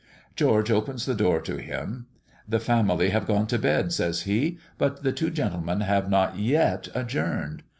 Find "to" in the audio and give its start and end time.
1.41-1.57, 3.45-3.59